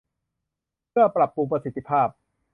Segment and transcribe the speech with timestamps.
[0.89, 2.07] เพื่อปรับปรุงประสิทธิภาพ